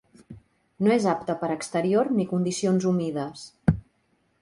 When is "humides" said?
2.93-3.49